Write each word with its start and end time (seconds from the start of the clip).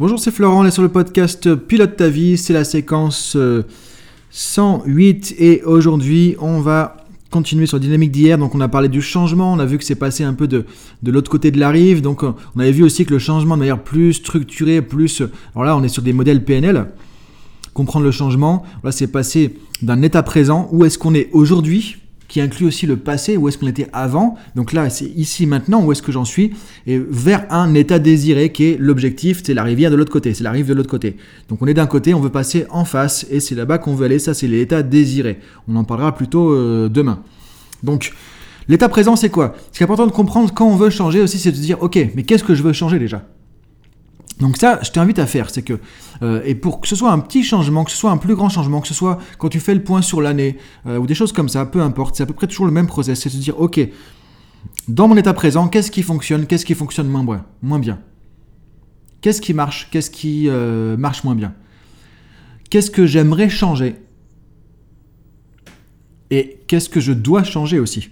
Bonjour, 0.00 0.18
c'est 0.18 0.30
Florent, 0.30 0.62
on 0.62 0.64
est 0.64 0.70
sur 0.70 0.82
le 0.82 0.88
podcast 0.88 1.54
Pilote 1.54 1.94
ta 1.94 2.08
vie, 2.08 2.38
c'est 2.38 2.54
la 2.54 2.64
séquence 2.64 3.36
108 4.30 5.34
euh, 5.38 5.44
et 5.44 5.62
aujourd'hui 5.62 6.36
on 6.38 6.60
va 6.60 6.96
continuer 7.28 7.66
sur 7.66 7.76
la 7.76 7.82
dynamique 7.82 8.10
d'hier, 8.10 8.38
donc 8.38 8.54
on 8.54 8.62
a 8.62 8.68
parlé 8.68 8.88
du 8.88 9.02
changement, 9.02 9.52
on 9.52 9.58
a 9.58 9.66
vu 9.66 9.76
que 9.76 9.84
c'est 9.84 9.96
passé 9.96 10.24
un 10.24 10.32
peu 10.32 10.48
de, 10.48 10.64
l'autre 11.04 11.30
côté 11.30 11.50
de 11.50 11.60
la 11.60 11.68
rive, 11.68 12.00
donc 12.00 12.24
euh, 12.24 12.32
on 12.56 12.60
avait 12.60 12.72
vu 12.72 12.82
aussi 12.82 13.04
que 13.04 13.10
le 13.10 13.18
changement 13.18 13.56
de 13.56 13.60
manière 13.60 13.82
plus 13.82 14.14
structurée, 14.14 14.80
plus... 14.80 15.22
Alors 15.54 15.64
là 15.66 15.76
on 15.76 15.82
est 15.82 15.88
sur 15.88 16.02
des 16.02 16.14
modèles 16.14 16.46
PNL, 16.46 16.86
comprendre 17.74 18.06
le 18.06 18.10
changement, 18.10 18.64
là 18.82 18.92
c'est 18.92 19.06
passé 19.06 19.58
d'un 19.82 20.00
état 20.00 20.22
présent, 20.22 20.70
où 20.72 20.86
est-ce 20.86 20.96
qu'on 20.96 21.12
est 21.12 21.28
aujourd'hui, 21.32 21.98
qui 22.30 22.40
inclut 22.40 22.66
aussi 22.66 22.86
le 22.86 22.96
passé, 22.96 23.36
où 23.36 23.48
est-ce 23.48 23.58
qu'on 23.58 23.66
était 23.66 23.88
avant, 23.92 24.36
donc 24.54 24.72
là 24.72 24.88
c'est 24.88 25.04
ici 25.16 25.46
maintenant, 25.46 25.84
où 25.84 25.90
est-ce 25.90 26.00
que 26.00 26.12
j'en 26.12 26.24
suis, 26.24 26.52
et 26.86 26.96
vers 26.96 27.44
un 27.50 27.74
état 27.74 27.98
désiré 27.98 28.52
qui 28.52 28.66
est 28.66 28.76
l'objectif, 28.78 29.42
c'est 29.44 29.52
la 29.52 29.64
rivière 29.64 29.90
de 29.90 29.96
l'autre 29.96 30.12
côté, 30.12 30.32
c'est 30.32 30.44
la 30.44 30.52
rive 30.52 30.68
de 30.68 30.74
l'autre 30.74 30.88
côté. 30.88 31.16
Donc 31.48 31.60
on 31.60 31.66
est 31.66 31.74
d'un 31.74 31.86
côté, 31.86 32.14
on 32.14 32.20
veut 32.20 32.30
passer 32.30 32.66
en 32.70 32.84
face, 32.84 33.26
et 33.30 33.40
c'est 33.40 33.56
là-bas 33.56 33.78
qu'on 33.78 33.96
veut 33.96 34.06
aller, 34.06 34.20
ça 34.20 34.32
c'est 34.32 34.46
l'état 34.46 34.84
désiré. 34.84 35.40
On 35.66 35.74
en 35.74 35.82
parlera 35.82 36.14
plutôt 36.14 36.52
euh, 36.52 36.88
demain. 36.88 37.20
Donc 37.82 38.12
l'état 38.68 38.88
présent 38.88 39.16
c'est 39.16 39.30
quoi? 39.30 39.56
Ce 39.72 39.78
qui 39.78 39.82
est 39.82 39.86
important 39.86 40.06
de 40.06 40.12
comprendre 40.12 40.54
quand 40.54 40.68
on 40.68 40.76
veut 40.76 40.90
changer 40.90 41.20
aussi, 41.20 41.36
c'est 41.36 41.50
de 41.50 41.56
se 41.56 41.62
dire, 41.62 41.82
ok, 41.82 41.98
mais 42.14 42.22
qu'est-ce 42.22 42.44
que 42.44 42.54
je 42.54 42.62
veux 42.62 42.72
changer 42.72 43.00
déjà? 43.00 43.26
Donc 44.40 44.56
ça, 44.56 44.80
je 44.82 44.90
t'invite 44.90 45.18
à 45.18 45.26
faire, 45.26 45.50
c'est 45.50 45.62
que, 45.62 45.78
euh, 46.22 46.40
et 46.44 46.54
pour 46.54 46.80
que 46.80 46.88
ce 46.88 46.96
soit 46.96 47.12
un 47.12 47.18
petit 47.18 47.44
changement, 47.44 47.84
que 47.84 47.90
ce 47.90 47.96
soit 47.96 48.10
un 48.10 48.16
plus 48.16 48.34
grand 48.34 48.48
changement, 48.48 48.80
que 48.80 48.88
ce 48.88 48.94
soit 48.94 49.18
quand 49.38 49.50
tu 49.50 49.60
fais 49.60 49.74
le 49.74 49.84
point 49.84 50.00
sur 50.00 50.22
l'année, 50.22 50.56
euh, 50.86 50.98
ou 50.98 51.06
des 51.06 51.14
choses 51.14 51.32
comme 51.32 51.48
ça, 51.48 51.66
peu 51.66 51.82
importe, 51.82 52.16
c'est 52.16 52.22
à 52.22 52.26
peu 52.26 52.32
près 52.32 52.46
toujours 52.46 52.66
le 52.66 52.72
même 52.72 52.86
process, 52.86 53.20
c'est 53.20 53.28
de 53.28 53.34
se 53.34 53.40
dire, 53.40 53.60
ok, 53.60 53.80
dans 54.88 55.08
mon 55.08 55.16
état 55.16 55.34
présent, 55.34 55.68
qu'est-ce 55.68 55.90
qui 55.90 56.02
fonctionne, 56.02 56.46
qu'est-ce 56.46 56.64
qui 56.64 56.74
fonctionne 56.74 57.08
moins 57.08 57.24
bien, 57.24 57.44
moins 57.62 57.78
bien? 57.78 58.00
Qu'est-ce 59.20 59.42
qui 59.42 59.52
marche, 59.52 59.88
qu'est-ce 59.90 60.10
qui 60.10 60.48
euh, 60.48 60.96
marche 60.96 61.22
moins 61.24 61.34
bien? 61.34 61.54
Qu'est-ce 62.70 62.90
que 62.90 63.04
j'aimerais 63.04 63.50
changer? 63.50 63.96
Et 66.30 66.60
qu'est-ce 66.66 66.88
que 66.88 67.00
je 67.00 67.12
dois 67.12 67.42
changer 67.42 67.78
aussi? 67.78 68.08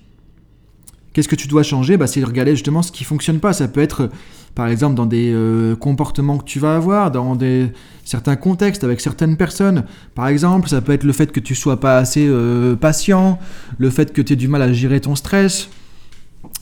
Qu'est-ce 1.15 1.29
que 1.29 1.37
tu 1.37 1.49
dois 1.49 1.63
changer? 1.63 1.97
Bah, 1.97 2.07
C'est 2.07 2.23
regarder 2.23 2.51
justement 2.51 2.83
ce 2.83 2.93
qui 2.93 3.05
fonctionne 3.05 3.41
pas. 3.41 3.53
Ça 3.53 3.69
peut 3.69 3.81
être 3.81 4.11
par 4.55 4.69
exemple 4.69 4.95
dans 4.95 5.07
des 5.07 5.33
euh, 5.33 5.77
comportements 5.77 6.39
que 6.39 6.45
tu 6.45 6.59
vas 6.59 6.75
avoir, 6.77 7.11
dans 7.11 7.37
des, 7.37 7.71
certains 8.05 8.37
contextes 8.37 8.85
avec 8.85 9.01
certaines 9.01 9.37
personnes. 9.37 9.85
Par 10.15 10.29
exemple, 10.29 10.69
ça 10.69 10.81
peut 10.81 10.93
être 10.93 11.05
le 11.05 11.13
fait 11.13 11.31
que 11.31 11.41
tu 11.41 11.55
sois 11.55 11.79
pas 11.79 11.99
assez 11.99 12.27
euh, 12.29 12.75
patient, 12.75 13.39
le 13.79 13.91
fait 13.91 14.13
que 14.13 14.21
tu 14.21 14.33
aies 14.33 14.37
du 14.37 14.49
mal 14.49 14.63
à 14.63 14.73
gérer 14.73 15.01
ton 15.01 15.15
stress, 15.15 15.69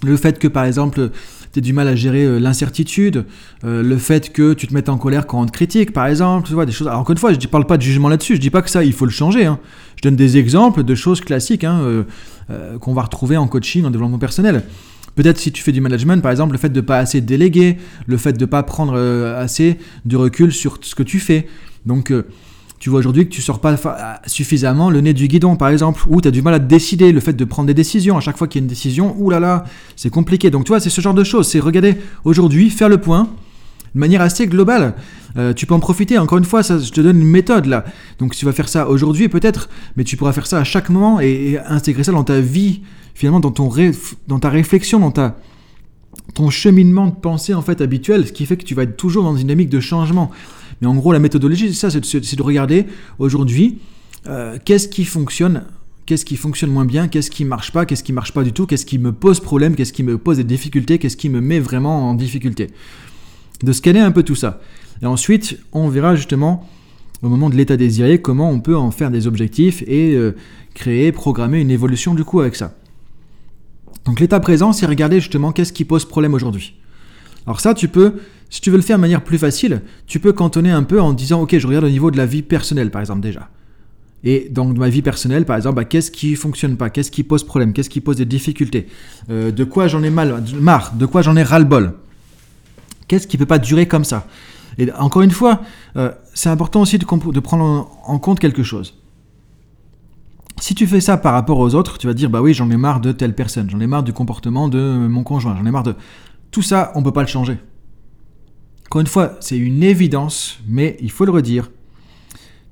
le 0.03 0.17
fait 0.17 0.39
que 0.39 0.49
par 0.49 0.65
exemple 0.65 1.11
tu 1.53 1.59
aies 1.59 1.63
du 1.63 1.73
mal 1.73 1.89
à 1.89 1.97
gérer 1.97 2.25
euh, 2.25 2.39
l'incertitude, 2.39 3.25
le 3.63 3.97
fait 3.97 4.31
que 4.31 4.53
tu 4.53 4.67
te 4.67 4.75
mettes 4.75 4.91
en 4.91 4.99
colère 4.99 5.27
quand 5.27 5.41
on 5.41 5.47
te 5.47 5.53
critique, 5.53 5.93
par 5.93 6.07
exemple, 6.07 6.49
tu 6.49 6.55
vois, 6.55 6.67
des 6.67 6.73
choses. 6.73 6.89
Alors 6.89 7.01
encore 7.01 7.13
une 7.13 7.19
fois, 7.19 7.33
je 7.33 7.39
ne 7.39 7.47
parle 7.47 7.67
pas 7.67 7.79
de 7.79 7.83
jugement 7.83 8.09
là-dessus, 8.09 8.37
je 8.37 8.41
dis 8.41 8.51
pas 8.51 8.63
que 8.63 8.71
ça, 8.71 8.85
il 8.85 8.93
faut 8.93 9.07
le 9.07 9.11
changer. 9.11 9.47
Hein. 9.47 9.59
Je 9.97 10.03
donne 10.03 10.17
des 10.17 10.37
exemples 10.37 10.85
de 10.85 10.95
choses 10.95 11.23
classiques 11.23 11.65
hein, 11.65 12.05
qu'on 12.81 12.93
va 12.93 13.03
retrouver 13.03 13.39
en 13.39 13.49
coaching, 13.49 13.87
en 13.87 13.91
développement 13.91 14.19
personnel. 14.19 14.63
Peut-être 15.17 15.39
si 15.39 15.51
tu 15.51 15.63
fais 15.63 15.73
du 15.73 15.81
management, 15.81 16.23
par 16.23 16.31
exemple, 16.31 16.53
le 16.53 16.59
fait 16.59 16.69
de 16.69 16.81
pas 16.81 16.99
assez 16.99 17.21
déléguer, 17.21 17.79
le 18.07 18.17
fait 18.19 18.35
de 18.35 18.45
pas 18.45 18.63
prendre 18.63 18.95
euh, 18.97 19.43
assez 19.43 19.79
de 20.05 20.17
recul 20.17 20.53
sur 20.53 20.79
ce 20.83 20.95
que 20.95 21.03
tu 21.03 21.19
fais. 21.19 21.49
Donc, 21.87 22.13
euh, 22.13 22.27
tu 22.79 22.91
vois 22.91 22.99
aujourd'hui 22.99 23.27
que 23.27 23.33
tu 23.33 23.41
sors 23.41 23.61
pas 23.61 23.77
suffisamment 24.27 24.91
le 24.91 25.01
nez 25.01 25.15
du 25.15 25.27
guidon, 25.27 25.57
par 25.57 25.71
exemple, 25.71 26.03
ou 26.09 26.21
tu 26.21 26.29
as 26.29 26.31
du 26.31 26.43
mal 26.43 26.53
à 26.53 26.59
décider, 26.59 27.13
le 27.13 27.21
fait 27.21 27.33
de 27.33 27.45
prendre 27.47 27.67
des 27.67 27.75
décisions. 27.75 28.19
À 28.19 28.21
chaque 28.21 28.37
fois 28.37 28.47
qu'il 28.47 28.61
y 28.61 28.63
a 28.63 28.65
une 28.65 28.69
décision, 28.69 29.17
oulala, 29.19 29.65
c'est 29.97 30.11
compliqué. 30.11 30.51
Donc, 30.51 30.65
tu 30.65 30.69
vois, 30.69 30.81
c'est 30.81 30.91
ce 30.91 31.01
genre 31.01 31.15
de 31.15 31.25
choses. 31.25 31.49
C'est 31.49 31.61
regarder 31.61 31.97
aujourd'hui, 32.25 32.69
faire 32.69 32.91
le 32.91 32.99
point 32.99 33.31
de 33.95 34.01
manière 34.01 34.21
assez 34.21 34.47
globale. 34.47 34.95
Euh, 35.39 35.55
tu 35.55 35.65
peux 35.65 35.75
en 35.75 35.81
profiter, 35.81 36.19
encore 36.19 36.37
une 36.37 36.45
fois, 36.45 36.63
ça, 36.63 36.79
je 36.79 36.91
te 36.91 37.01
donne 37.01 37.19
une 37.21 37.27
méthode 37.27 37.65
là. 37.65 37.85
Donc 38.19 38.35
tu 38.35 38.45
vas 38.45 38.53
faire 38.53 38.69
ça 38.69 38.89
aujourd'hui 38.89 39.29
peut-être, 39.29 39.71
mais 39.97 40.05
tu 40.05 40.19
pourras 40.19 40.33
faire 40.33 40.47
ça 40.47 40.59
à 40.59 40.65
chaque 40.65 40.91
moment 40.91 41.19
et 41.19 41.59
intégrer 41.67 42.05
ça 42.05 42.13
dans 42.13 42.25
ta 42.25 42.41
vie 42.41 42.83
finalement 43.17 43.41
dans, 43.41 44.39
ta 44.39 44.51
réflexion, 44.51 45.01
dans 45.01 45.33
ton 46.35 46.51
cheminement 46.51 47.07
de 47.07 47.15
pensée 47.15 47.55
en 47.55 47.63
fait 47.63 47.81
habituel, 47.81 48.27
ce 48.27 48.33
qui 48.33 48.45
fait 48.45 48.59
que 48.59 48.65
tu 48.65 48.75
vas 48.75 48.83
être 48.83 48.99
toujours 48.99 49.25
dans 49.25 49.33
une 49.33 49.39
dynamique 49.39 49.71
de 49.71 49.81
changement. 49.81 50.31
Mais 50.81 50.87
en 50.87 50.95
gros, 50.95 51.13
la 51.13 51.19
méthodologie, 51.19 51.69
c'est 51.73 51.91
ça, 51.91 51.91
c'est 51.91 52.37
de, 52.37 52.43
regarder 52.43 52.85
aujourd'hui 53.19 53.79
euh, 54.27 54.59
qu'est-ce 54.63 54.89
qui 54.89 55.07
fonctionne, 55.07 55.65
qu'est-ce 56.05 56.27
qui 56.27 56.37
fonctionne 56.37 56.71
moins 56.71 56.85
bien, 56.85 57.09
qu'est-ce 57.09 57.31
qui 57.31 57.47
marche 57.47 57.73
pas, 57.73 57.87
qu'est-ce 57.87 58.05
qui 58.05 58.13
marche 58.13 58.33
pas 58.33 58.45
du 58.45 58.53
tout, 58.53 58.67
qu'est-ce 58.67 58.85
qui 58.85 58.99
me 58.99 59.13
pose 59.13 59.41
problème, 59.41 59.77
qu'est-ce 59.77 59.95
qui 59.95 60.03
me 60.03 60.19
pose 60.19 60.37
des 60.37 60.45
difficultés, 60.45 60.99
qu'est-ce 60.99 61.17
qui 61.17 61.31
me 61.31 61.41
met 61.41 61.59
vraiment 61.59 62.11
en 62.11 62.13
difficulté. 62.13 62.69
De 63.63 63.73
scanner 63.73 64.01
un 64.01 64.13
peu 64.13 64.25
tout 64.25 64.35
ça. 64.35 64.61
Et 65.01 65.07
ensuite, 65.07 65.59
on 65.73 65.89
verra 65.89 66.17
justement 66.17 66.69
au 67.23 67.31
moment 67.31 67.49
de 67.49 67.57
l'état 67.57 67.79
désiré 67.79 68.21
comment 68.21 68.51
on 68.51 68.61
peut 68.61 68.77
en 68.77 68.91
faire 68.91 69.11
des 69.11 69.27
objectifs 69.27 69.83
et 69.87 70.15
euh, 70.15 70.37
créer, 70.75 71.13
programmer 71.13 71.63
une 71.63 71.71
évolution 71.71 72.15
du 72.15 72.25
coup 72.25 72.41
avec 72.41 72.57
ça. 72.57 72.75
Donc 74.07 74.21
l'état 74.21 74.41
présent, 74.41 74.73
c'est 74.73 74.87
regarder 74.87 75.21
justement 75.21 75.53
qu'est-ce 75.53 75.73
qui 75.73 75.85
pose 75.85 76.05
problème 76.05 76.33
aujourd'hui. 76.33 76.77
Alors 77.47 77.61
ça, 77.61 77.75
tu 77.75 77.89
peux, 77.89 78.15
si 78.51 78.61
tu 78.61 78.71
veux 78.71 78.77
le 78.77 78.83
faire 78.83 78.97
de 78.97 79.01
manière 79.01 79.23
plus 79.23 79.39
facile, 79.39 79.83
tu 80.07 80.21
peux 80.21 80.33
cantonner 80.33 80.71
un 80.71 80.85
peu 80.85 81.01
en 81.01 81.13
disant, 81.13 81.43
ok, 81.43 81.59
je 81.59 81.67
regarde 81.67 81.85
au 81.85 81.91
niveau 81.91 82.11
de 82.11 82.17
la 82.17 82.27
vie 82.27 82.43
personnelle, 82.43 82.91
par 82.91 83.01
exemple 83.01 83.21
déjà. 83.21 83.49
Et 84.25 84.49
dans 84.51 84.65
ma 84.65 84.89
vie 84.89 85.03
personnelle, 85.03 85.45
par 85.45 85.57
exemple, 85.57 85.77
bah, 85.77 85.85
qu'est-ce 85.85 86.11
qui 86.11 86.35
fonctionne 86.37 86.77
pas, 86.77 86.89
qu'est-ce 86.89 87.11
qui 87.11 87.25
pose 87.25 87.45
problème, 87.45 87.73
qu'est-ce 87.73 87.91
qui 87.91 88.01
pose 88.01 88.17
des 88.17 88.25
difficultés, 88.25 88.87
euh, 89.31 89.51
de 89.51 89.65
quoi 89.65 89.89
j'en 89.89 90.03
ai 90.03 90.11
mal, 90.11 90.43
marre, 90.59 90.95
de 90.95 91.07
quoi 91.07 91.23
j'en 91.23 91.37
ai 91.37 91.43
ras-le-bol? 91.43 91.95
Qu'est-ce 93.09 93.27
qui 93.27 93.37
peut 93.37 93.47
pas 93.47 93.59
durer 93.59 93.87
comme 93.87 94.05
ça? 94.05 94.27
Et 94.79 94.91
encore 94.93 95.23
une 95.23 95.31
fois, 95.31 95.63
euh, 95.97 96.11
c'est 96.35 96.49
important 96.49 96.83
aussi 96.83 96.99
de 96.99 97.41
prendre 97.41 97.91
en 98.05 98.19
compte 98.19 98.41
quelque 98.41 98.63
chose. 98.63 98.95
Si 100.61 100.75
tu 100.75 100.87
fais 100.87 101.01
ça 101.01 101.17
par 101.17 101.35
rapport 101.35 101.59
aux 101.59 101.75
autres, 101.75 101.99
tu 101.99 102.07
vas 102.07 102.15
dire 102.15 102.31
bah 102.31 102.41
oui, 102.41 102.55
j'en 102.55 102.71
ai 102.71 102.77
marre 102.77 103.01
de 103.01 103.13
telle 103.13 103.35
personne, 103.35 103.69
j'en 103.69 103.81
ai 103.81 103.87
marre 103.87 104.03
du 104.03 104.13
comportement 104.13 104.69
de 104.69 105.07
mon 105.09 105.23
conjoint, 105.23 105.55
j'en 105.57 105.67
ai 105.67 105.71
marre 105.71 105.83
de 105.83 105.95
tout 106.51 106.63
ça, 106.63 106.93
on 106.95 107.03
peut 107.03 107.13
pas 107.13 107.21
le 107.21 107.29
changer. 107.29 107.59
Encore 108.87 109.01
une 109.01 109.07
fois, 109.07 109.37
c'est 109.41 109.59
une 109.59 109.83
évidence, 109.83 110.59
mais 110.67 110.97
il 111.01 111.11
faut 111.11 111.25
le 111.25 111.33
redire. 111.33 111.71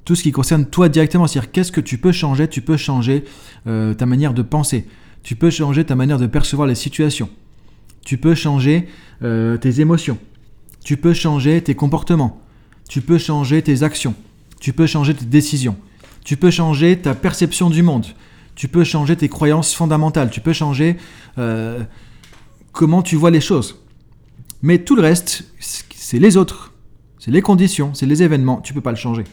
Tout 0.04 0.14
ce 0.14 0.22
qui 0.22 0.32
concerne 0.32 0.64
toi 0.66 0.88
directement, 0.88 1.26
c'est-à-dire 1.26 1.50
qu'est-ce 1.50 1.72
que 1.72 1.80
tu 1.80 1.98
peux 1.98 2.12
changer 2.12 2.48
Tu 2.48 2.62
peux 2.62 2.76
changer 2.76 3.24
euh, 3.66 3.94
ta 3.94 4.06
manière 4.06 4.32
de 4.32 4.42
penser, 4.42 4.86
tu 5.22 5.36
peux 5.36 5.50
changer 5.50 5.84
ta 5.84 5.96
manière 5.96 6.18
de 6.18 6.26
percevoir 6.26 6.66
les 6.66 6.74
situations, 6.74 7.28
tu 8.04 8.16
peux 8.16 8.34
changer 8.34 8.88
euh, 9.22 9.56
tes 9.56 9.80
émotions, 9.80 10.18
tu 10.84 10.96
peux 10.96 11.14
changer 11.14 11.62
tes 11.62 11.74
comportements, 11.74 12.40
tu 12.88 13.00
peux 13.00 13.18
changer 13.18 13.60
tes 13.62 13.82
actions, 13.82 14.14
tu 14.60 14.72
peux 14.72 14.86
changer 14.86 15.14
tes 15.14 15.24
décisions. 15.24 15.76
Tu 16.24 16.36
peux 16.36 16.50
changer 16.50 16.98
ta 16.98 17.14
perception 17.14 17.70
du 17.70 17.82
monde. 17.82 18.06
Tu 18.54 18.68
peux 18.68 18.84
changer 18.84 19.16
tes 19.16 19.28
croyances 19.28 19.74
fondamentales. 19.74 20.30
Tu 20.30 20.40
peux 20.40 20.52
changer 20.52 20.96
euh, 21.38 21.82
comment 22.72 23.02
tu 23.02 23.16
vois 23.16 23.30
les 23.30 23.40
choses. 23.40 23.82
Mais 24.62 24.78
tout 24.78 24.96
le 24.96 25.02
reste, 25.02 25.44
c'est 25.60 26.18
les 26.18 26.36
autres. 26.36 26.72
C'est 27.18 27.30
les 27.30 27.42
conditions, 27.42 27.92
c'est 27.94 28.06
les 28.06 28.22
événements. 28.22 28.60
Tu 28.60 28.72
peux 28.74 28.80
pas 28.80 28.90
le 28.90 28.96
changer. 28.96 29.24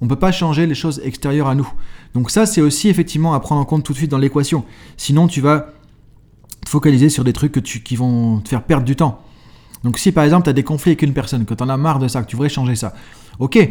On 0.00 0.06
ne 0.06 0.10
peut 0.10 0.18
pas 0.18 0.32
changer 0.32 0.66
les 0.66 0.74
choses 0.74 1.00
extérieures 1.04 1.48
à 1.48 1.54
nous. 1.54 1.70
Donc 2.14 2.30
ça, 2.30 2.46
c'est 2.46 2.60
aussi 2.60 2.88
effectivement 2.88 3.34
à 3.34 3.40
prendre 3.40 3.60
en 3.60 3.64
compte 3.64 3.84
tout 3.84 3.92
de 3.92 3.98
suite 3.98 4.10
dans 4.10 4.18
l'équation. 4.18 4.64
Sinon, 4.96 5.28
tu 5.28 5.40
vas 5.40 5.72
te 6.64 6.70
focaliser 6.70 7.08
sur 7.08 7.24
des 7.24 7.32
trucs 7.32 7.62
qui 7.62 7.96
vont 7.96 8.40
te 8.40 8.48
faire 8.48 8.62
perdre 8.64 8.84
du 8.84 8.96
temps. 8.96 9.22
Donc 9.84 9.98
si 9.98 10.12
par 10.12 10.24
exemple 10.24 10.44
tu 10.44 10.50
as 10.50 10.54
des 10.54 10.62
conflits 10.64 10.92
avec 10.92 11.02
une 11.02 11.12
personne, 11.12 11.44
que 11.44 11.54
tu 11.54 11.62
en 11.62 11.68
as 11.68 11.76
marre 11.76 11.98
de 11.98 12.08
ça, 12.08 12.22
que 12.22 12.26
tu 12.26 12.36
voudrais 12.36 12.48
changer 12.48 12.74
ça, 12.74 12.94
ok, 13.38 13.70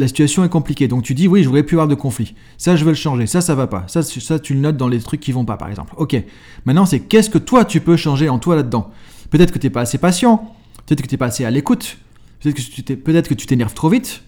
la 0.00 0.08
situation 0.08 0.42
est 0.44 0.48
compliquée. 0.48 0.88
Donc 0.88 1.02
tu 1.02 1.14
dis 1.14 1.28
oui, 1.28 1.42
je 1.42 1.48
voudrais 1.48 1.62
plus 1.62 1.76
avoir 1.76 1.86
de 1.86 1.94
conflit. 1.94 2.34
Ça, 2.56 2.74
je 2.74 2.84
veux 2.84 2.90
le 2.90 2.96
changer. 2.96 3.26
Ça, 3.26 3.40
ça 3.40 3.54
va 3.54 3.66
pas. 3.66 3.84
Ça, 3.86 4.02
tu 4.38 4.54
le 4.54 4.60
notes 4.60 4.76
dans 4.76 4.88
les 4.88 4.98
trucs 4.98 5.20
qui 5.20 5.30
vont 5.30 5.44
pas, 5.44 5.56
par 5.56 5.68
exemple. 5.68 5.92
Ok. 5.96 6.16
Maintenant, 6.64 6.86
c'est 6.86 7.00
qu'est-ce 7.00 7.28
que 7.30 7.38
toi 7.38 7.64
tu 7.64 7.80
peux 7.80 7.96
changer 7.96 8.28
en 8.28 8.38
toi 8.38 8.56
là-dedans? 8.56 8.90
Peut-être 9.28 9.52
que 9.52 9.58
tu 9.58 9.66
n'es 9.66 9.70
pas 9.70 9.82
assez 9.82 9.98
patient. 9.98 10.54
Peut-être 10.86 11.02
que 11.02 11.06
tu 11.06 11.14
n'es 11.14 11.18
pas 11.18 11.26
assez 11.26 11.44
à 11.44 11.50
l'écoute. 11.50 11.98
Peut-être 12.40 12.56
que 12.56 12.62
tu 12.62 12.96
peut-être 12.96 13.28
que 13.28 13.34
tu 13.34 13.46
t'énerves 13.46 13.74
trop 13.74 13.90
vite. 13.90 14.22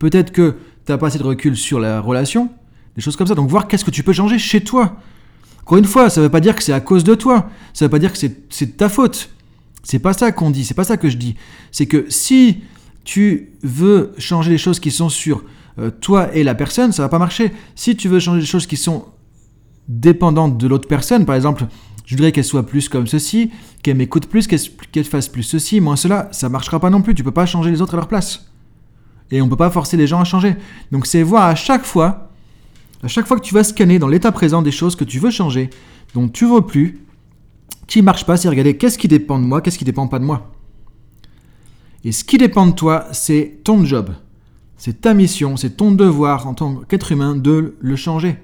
Peut-être 0.00 0.32
que 0.32 0.56
tu 0.84 0.92
n'as 0.92 0.98
pas 0.98 1.06
assez 1.06 1.18
de 1.18 1.24
recul 1.24 1.56
sur 1.56 1.78
la 1.78 2.00
relation. 2.00 2.50
Des 2.96 3.02
choses 3.02 3.16
comme 3.16 3.28
ça. 3.28 3.36
Donc 3.36 3.48
voir 3.48 3.68
qu'est-ce 3.68 3.84
que 3.84 3.92
tu 3.92 4.02
peux 4.02 4.12
changer 4.12 4.38
chez 4.38 4.62
toi. 4.62 4.96
Encore 5.62 5.78
une 5.78 5.84
fois, 5.84 6.10
ça 6.10 6.20
ne 6.20 6.26
veut 6.26 6.30
pas 6.30 6.40
dire 6.40 6.56
que 6.56 6.62
c'est 6.62 6.72
à 6.72 6.80
cause 6.80 7.04
de 7.04 7.14
toi. 7.14 7.48
Ça 7.72 7.84
ne 7.84 7.86
veut 7.86 7.92
pas 7.92 7.98
dire 8.00 8.12
que 8.12 8.18
c'est 8.18 8.66
de 8.66 8.72
ta 8.72 8.88
faute. 8.88 9.30
C'est 9.84 10.00
pas 10.00 10.12
ça 10.12 10.32
qu'on 10.32 10.50
dit. 10.50 10.64
C'est 10.64 10.74
pas 10.74 10.84
ça 10.84 10.96
que 10.96 11.08
je 11.08 11.16
dis. 11.16 11.36
C'est 11.70 11.86
que 11.86 12.06
si 12.08 12.62
tu 13.06 13.52
veux 13.62 14.12
changer 14.18 14.50
les 14.50 14.58
choses 14.58 14.80
qui 14.80 14.90
sont 14.90 15.08
sur 15.08 15.44
euh, 15.78 15.90
toi 15.90 16.34
et 16.34 16.42
la 16.42 16.56
personne, 16.56 16.90
ça 16.92 17.02
va 17.02 17.08
pas 17.08 17.20
marcher. 17.20 17.52
Si 17.76 17.96
tu 17.96 18.08
veux 18.08 18.18
changer 18.18 18.40
les 18.40 18.46
choses 18.46 18.66
qui 18.66 18.76
sont 18.76 19.06
dépendantes 19.88 20.58
de 20.58 20.66
l'autre 20.66 20.88
personne, 20.88 21.24
par 21.24 21.36
exemple, 21.36 21.66
je 22.04 22.16
voudrais 22.16 22.32
qu'elle 22.32 22.44
soit 22.44 22.66
plus 22.66 22.88
comme 22.88 23.06
ceci, 23.06 23.52
qu'elle 23.82 23.96
m'écoute 23.96 24.26
plus, 24.26 24.48
qu'elle 24.48 25.04
fasse 25.04 25.28
plus 25.28 25.44
ceci, 25.44 25.80
moins 25.80 25.94
cela, 25.94 26.28
ça 26.32 26.48
marchera 26.48 26.80
pas 26.80 26.90
non 26.90 27.00
plus. 27.00 27.14
Tu 27.14 27.22
peux 27.22 27.30
pas 27.30 27.46
changer 27.46 27.70
les 27.70 27.80
autres 27.80 27.94
à 27.94 27.96
leur 27.96 28.08
place. 28.08 28.50
Et 29.30 29.40
on 29.40 29.48
peut 29.48 29.56
pas 29.56 29.70
forcer 29.70 29.96
les 29.96 30.08
gens 30.08 30.20
à 30.20 30.24
changer. 30.24 30.56
Donc 30.90 31.06
c'est 31.06 31.22
voir 31.22 31.44
à 31.44 31.54
chaque 31.54 31.84
fois, 31.84 32.30
à 33.04 33.08
chaque 33.08 33.28
fois 33.28 33.38
que 33.38 33.44
tu 33.44 33.54
vas 33.54 33.62
scanner 33.62 34.00
dans 34.00 34.08
l'état 34.08 34.32
présent 34.32 34.62
des 34.62 34.72
choses 34.72 34.96
que 34.96 35.04
tu 35.04 35.20
veux 35.20 35.30
changer, 35.30 35.70
dont 36.12 36.28
tu 36.28 36.44
veux 36.44 36.62
plus, 36.62 36.98
qui 37.86 38.02
marche 38.02 38.26
pas, 38.26 38.36
c'est 38.36 38.48
regarder 38.48 38.76
qu'est-ce 38.76 38.98
qui 38.98 39.06
dépend 39.06 39.38
de 39.38 39.44
moi, 39.44 39.60
qu'est-ce 39.60 39.78
qui 39.78 39.84
dépend 39.84 40.08
pas 40.08 40.18
de 40.18 40.24
moi. 40.24 40.55
Et 42.06 42.12
ce 42.12 42.22
qui 42.22 42.38
dépend 42.38 42.68
de 42.68 42.72
toi, 42.72 43.08
c'est 43.10 43.58
ton 43.64 43.84
job. 43.84 44.10
C'est 44.76 45.00
ta 45.00 45.12
mission, 45.12 45.56
c'est 45.56 45.76
ton 45.76 45.90
devoir 45.90 46.46
en 46.46 46.54
tant 46.54 46.76
qu'être 46.76 47.10
humain 47.10 47.34
de 47.34 47.74
le 47.80 47.96
changer. 47.96 48.38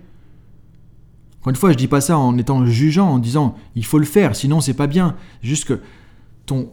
Encore 1.39 1.51
une 1.51 1.57
fois, 1.57 1.71
je 1.71 1.77
dis 1.77 1.87
pas 1.87 2.01
ça 2.01 2.19
en 2.19 2.37
étant 2.39 2.67
jugeant, 2.67 3.09
en 3.09 3.19
disant 3.21 3.55
il 3.77 3.85
faut 3.85 4.01
le 4.01 4.05
faire, 4.05 4.35
sinon 4.35 4.61
c'est 4.61 4.75
pas 4.75 4.89
bien. 4.89 5.15
Juste 5.45 5.67
que 5.67 5.79
ton, 6.45 6.71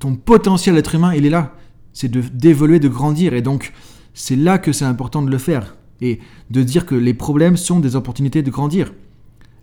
ton 0.00 0.16
potentiel 0.16 0.74
d'être 0.74 0.94
humain, 0.94 1.14
il 1.14 1.24
est 1.24 1.30
là. 1.30 1.54
C'est 1.94 2.10
d'évoluer, 2.10 2.78
de 2.78 2.88
grandir. 2.88 3.32
Et 3.32 3.40
donc, 3.40 3.72
c'est 4.12 4.36
là 4.36 4.58
que 4.58 4.74
c'est 4.74 4.84
important 4.84 5.22
de 5.22 5.30
le 5.30 5.38
faire. 5.38 5.76
Et 6.02 6.20
de 6.50 6.62
dire 6.62 6.84
que 6.84 6.94
les 6.94 7.14
problèmes 7.14 7.56
sont 7.56 7.80
des 7.80 7.96
opportunités 7.96 8.42
de 8.42 8.50
grandir. 8.50 8.92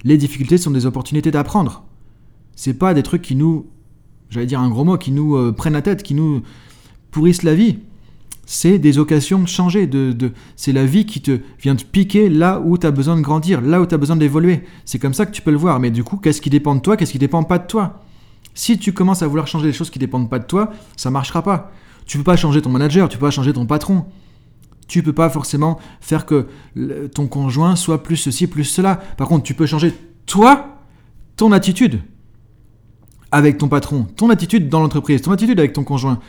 Les 0.03 0.17
difficultés 0.17 0.57
sont 0.57 0.71
des 0.71 0.87
opportunités 0.87 1.29
d'apprendre. 1.29 1.85
C'est 2.55 2.73
pas 2.73 2.95
des 2.95 3.03
trucs 3.03 3.21
qui 3.21 3.35
nous, 3.35 3.67
j'allais 4.29 4.45
dire 4.45 4.59
un 4.59 4.69
gros 4.69 4.83
mot, 4.83 4.97
qui 4.97 5.12
nous 5.12 5.35
euh, 5.35 5.51
prennent 5.51 5.74
la 5.74 5.81
tête, 5.81 6.03
qui 6.03 6.13
nous 6.13 6.41
pourrissent 7.12 7.44
la 7.44 7.56
vie 7.56 7.77
c'est 8.47 8.79
des 8.79 8.97
occasions 8.97 9.39
de 9.39 9.47
changer. 9.47 9.85
De, 9.85 10.31
c'est 10.56 10.71
la 10.71 10.85
vie 10.85 11.06
qui 11.06 11.21
te 11.21 11.39
vient 11.59 11.75
te 11.75 11.83
piquer 11.83 12.29
là 12.29 12.62
où 12.63 12.77
tu 12.77 12.88
as 12.88 12.91
besoin 12.91 13.18
de 13.18 13.21
grandir, 13.21 13.62
là 13.62 13.79
où 13.81 13.85
tu 13.85 13.94
as 13.94 13.97
besoin 13.97 14.15
d'évoluer. 14.15 14.63
C'est 14.85 15.00
comme 15.00 15.13
ça 15.13 15.25
que 15.25 15.31
tu 15.31 15.41
peux 15.41 15.51
le 15.51 15.57
voir. 15.57 15.79
Mais 15.79 15.91
du 15.91 16.03
coup, 16.03 16.18
qu'est-ce 16.18 16.41
qui 16.41 16.50
dépend 16.50 16.74
de 16.74 16.79
toi, 16.79 16.97
qu'est-ce 16.97 17.12
qui 17.12 17.19
dépend 17.19 17.44
pas 17.44 17.59
de 17.59 17.68
toi? 17.68 18.01
Si 18.56 18.79
tu 18.79 18.94
commences 18.94 19.21
à 19.21 19.27
vouloir 19.27 19.47
changer 19.47 19.68
les 19.68 19.74
choses 19.74 19.89
qui 19.89 20.00
dépendent 20.00 20.30
pas 20.30 20.39
de 20.39 20.45
toi, 20.45 20.71
ça 20.95 21.12
marchera 21.12 21.44
pas. 21.44 21.71
Tu 22.06 22.18
peux 22.18 22.23
pas 22.23 22.38
changer 22.38 22.62
ton 22.62 22.69
manager, 22.69 23.09
tu 23.09 23.18
peux 23.18 23.25
pas 23.25 23.31
changer 23.31 23.51
ton 23.51 23.65
patron. 23.65 24.06
Tu 24.88 25.03
peux 25.03 25.13
pas 25.13 25.30
forcément 25.30 25.77
faire 26.00 26.25
que 26.25 26.47
ton 27.13 27.27
conjoint 27.27 27.75
soit 27.75 28.01
plus 28.01 28.15
ceci, 28.15 28.47
plus 28.47 28.63
cela. 28.63 28.95
Par 29.18 29.27
contre, 29.27 29.44
tu 29.44 29.53
peux 29.53 29.65
changer 29.65 29.94
toi, 30.25 30.80
ton 31.35 31.51
attitude 31.51 32.00
avec 33.31 33.57
ton 33.57 33.68
patron, 33.68 34.07
ton 34.15 34.29
attitude 34.29 34.69
dans 34.69 34.79
l'entreprise, 34.79 35.21
ton 35.21 35.31
attitude 35.31 35.59
avec 35.59 35.74
ton 35.74 35.83
conjoint, 35.83 36.19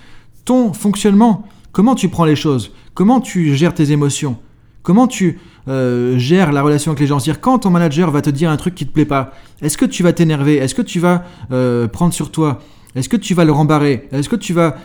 ton 0.45 0.73
fonctionnement 0.73 1.47
Comment 1.73 1.95
tu 1.95 2.09
prends 2.09 2.25
les 2.25 2.37
choses 2.37 2.73
Comment 2.95 3.21
tu 3.21 3.55
gères 3.55 3.75
tes 3.75 3.93
émotions 3.93 4.39
Comment 4.83 5.07
tu 5.07 5.39
euh, 5.69 6.17
gères 6.19 6.51
la 6.51 6.63
relation 6.63 6.93
avec 6.93 7.01
les 7.01 7.07
gens. 7.07 7.19
C'est-à-dire 7.19 7.41
quand 7.41 7.61
ton 7.61 7.71
manager 7.71 8.11
va 8.11 8.23
te 8.23 8.31
dire 8.31 8.51
un 8.51 8.57
truc 8.57 8.75
qui 8.75 8.87
te 8.87 8.93
plaît 8.93 9.05
pas, 9.05 9.33
est-ce 9.61 9.77
que 9.77 9.85
tu 9.85 10.03
vas 10.03 10.13
t'énerver? 10.13 10.57
Est-ce 10.57 10.75
que 10.75 10.83
tu 10.83 10.99
vas 10.99 11.25
euh, 11.53 11.87
prendre 11.89 12.15
sur 12.15 12.31
toi? 12.31 12.61
Est-ce 12.95 13.09
que 13.09 13.17
tu 13.17 13.35
vas 13.35 13.45
le 13.45 13.53
rembarrer? 13.53 14.09
Est-ce 14.13 14.29
que 14.29 14.37
tu 14.37 14.55
vas... 14.55 14.77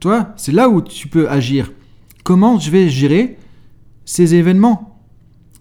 Toi, 0.00 0.30
c'est 0.36 0.52
là 0.52 0.68
où 0.68 0.80
tu 0.80 1.08
peux 1.08 1.28
agir. 1.28 1.70
Comment 2.22 2.58
je 2.58 2.70
vais 2.70 2.88
gérer 2.88 3.38
ces 4.06 4.34
événements? 4.34 4.93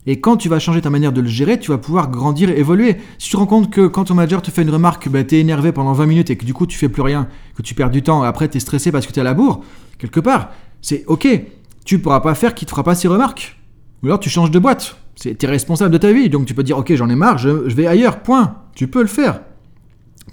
Et 0.05 0.19
quand 0.19 0.35
tu 0.35 0.49
vas 0.49 0.59
changer 0.59 0.81
ta 0.81 0.89
manière 0.89 1.13
de 1.13 1.21
le 1.21 1.27
gérer, 1.27 1.59
tu 1.59 1.71
vas 1.71 1.77
pouvoir 1.77 2.09
grandir 2.11 2.49
évoluer. 2.49 2.97
Si 3.17 3.27
tu 3.27 3.31
te 3.31 3.37
rends 3.37 3.45
compte 3.45 3.71
que 3.71 3.87
quand 3.87 4.05
ton 4.05 4.15
manager 4.15 4.41
te 4.41 4.51
fait 4.51 4.63
une 4.63 4.69
remarque, 4.69 5.07
bah, 5.07 5.23
tu 5.23 5.35
es 5.35 5.39
énervé 5.39 5.71
pendant 5.71 5.93
20 5.93 6.05
minutes 6.05 6.29
et 6.29 6.35
que 6.35 6.43
du 6.43 6.53
coup 6.53 6.65
tu 6.67 6.77
fais 6.77 6.89
plus 6.89 7.01
rien, 7.01 7.27
que 7.55 7.61
tu 7.61 7.73
perds 7.73 7.89
du 7.89 8.03
temps, 8.03 8.23
et 8.23 8.27
après 8.27 8.49
tu 8.49 8.57
es 8.57 8.59
stressé 8.59 8.91
parce 8.91 9.07
que 9.07 9.13
tu 9.13 9.19
es 9.19 9.21
à 9.21 9.23
la 9.23 9.33
bourre, 9.33 9.61
quelque 9.97 10.19
part, 10.19 10.49
c'est 10.81 11.05
ok. 11.07 11.27
Tu 11.85 11.99
pourras 11.99 12.19
pas 12.19 12.35
faire 12.35 12.53
qui 12.53 12.65
te 12.65 12.71
fera 12.71 12.83
pas 12.83 12.95
ces 12.95 13.07
remarques. 13.07 13.57
Ou 14.01 14.07
alors 14.07 14.19
tu 14.19 14.29
changes 14.29 14.51
de 14.51 14.59
boîte. 14.59 14.97
Tu 15.15 15.29
es 15.29 15.47
responsable 15.47 15.91
de 15.91 15.97
ta 15.97 16.11
vie, 16.11 16.29
donc 16.29 16.45
tu 16.45 16.53
peux 16.53 16.63
dire 16.63 16.77
ok 16.77 16.93
j'en 16.95 17.09
ai 17.09 17.15
marre, 17.15 17.37
je, 17.37 17.49
vais 17.49 17.87
ailleurs, 17.87 18.19
point. 18.19 18.55
Tu 18.75 18.87
peux 18.87 19.01
le 19.01 19.07
faire. 19.07 19.41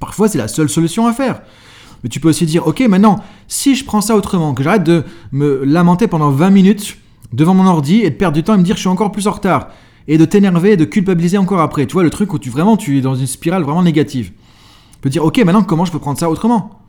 Parfois 0.01 0.29
c'est 0.29 0.39
la 0.39 0.49
seule 0.49 0.69
solution 0.69 1.07
à 1.07 1.13
faire. 1.13 1.43
Mais 2.03 2.09
tu 2.09 2.19
peux 2.19 2.29
aussi 2.29 2.47
dire 2.47 2.67
ok 2.67 2.81
maintenant, 2.89 3.23
si 3.47 3.77
je 3.77 3.85
prends 3.85 4.01
ça 4.01 4.17
autrement, 4.17 4.55
que 4.55 4.65
j'arrête 4.65 4.85
de 4.85 5.05
me 5.31 5.63
lamenter 5.65 6.09
pendant 6.09 6.31
20 6.31 6.51
minutes, 6.51 6.97
devant 7.33 7.55
mon 7.55 7.67
ordi 7.67 8.01
et 8.01 8.11
de 8.11 8.15
perdre 8.15 8.37
du 8.37 8.43
temps 8.43 8.55
et 8.55 8.59
me 8.59 8.63
dire 8.63 8.77
je 8.77 8.81
suis 8.81 8.89
encore 8.89 9.13
plus 9.13 9.27
en 9.27 9.33
retard. 9.33 9.69
Et 10.09 10.19
de 10.19 10.25
t'énerver 10.25 10.73
et 10.73 10.77
de 10.77 10.85
culpabiliser 10.85 11.39
encore 11.39 11.61
après. 11.61 11.87
Tu 11.87 11.93
vois, 11.93 12.03
le 12.03 12.11
truc 12.11 12.33
où 12.33 12.39
tu 12.39 12.51
vraiment 12.51 12.77
tu 12.77 12.99
es 12.99 13.01
dans 13.01 13.15
une 13.15 13.27
spirale 13.27 13.63
vraiment 13.63 13.83
négative. 13.83 14.33
Tu 14.93 14.99
peux 15.01 15.11
dire 15.11 15.25
ok 15.25 15.39
maintenant 15.45 15.63
comment 15.63 15.85
je 15.85 15.93
peux 15.93 15.99
prendre 15.99 16.19
ça 16.19 16.29
autrement? 16.31 16.81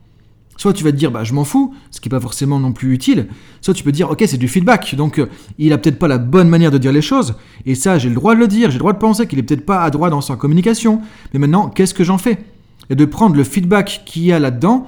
Soit 0.57 0.73
tu 0.73 0.83
vas 0.83 0.91
te 0.91 0.97
dire 0.97 1.11
bah 1.11 1.23
je 1.23 1.33
m'en 1.33 1.43
fous, 1.43 1.73
ce 1.91 1.99
qui 1.99 2.07
n'est 2.07 2.11
pas 2.11 2.19
forcément 2.19 2.59
non 2.59 2.71
plus 2.71 2.93
utile. 2.93 3.27
Soit 3.61 3.73
tu 3.73 3.83
peux 3.83 3.91
dire 3.91 4.09
ok 4.09 4.23
c'est 4.27 4.37
du 4.37 4.47
feedback, 4.47 4.95
donc 4.95 5.19
euh, 5.19 5.27
il 5.57 5.73
a 5.73 5.77
peut-être 5.77 5.97
pas 5.97 6.07
la 6.07 6.17
bonne 6.17 6.49
manière 6.49 6.71
de 6.71 6.77
dire 6.77 6.91
les 6.91 7.01
choses. 7.01 7.35
Et 7.65 7.75
ça 7.75 7.97
j'ai 7.97 8.09
le 8.09 8.15
droit 8.15 8.35
de 8.35 8.39
le 8.39 8.47
dire, 8.47 8.69
j'ai 8.69 8.75
le 8.75 8.79
droit 8.79 8.93
de 8.93 8.99
penser 8.99 9.27
qu'il 9.27 9.39
est 9.39 9.43
peut-être 9.43 9.65
pas 9.65 9.81
à 9.81 9.89
droit 9.89 10.09
dans 10.09 10.21
sa 10.21 10.35
communication. 10.35 11.01
Mais 11.33 11.39
maintenant 11.39 11.69
qu'est-ce 11.69 11.93
que 11.93 12.03
j'en 12.03 12.17
fais? 12.17 12.37
Et 12.89 12.95
de 12.95 13.05
prendre 13.05 13.35
le 13.35 13.43
feedback 13.43 14.01
qu'il 14.05 14.23
y 14.23 14.33
a 14.33 14.39
là-dedans 14.39 14.87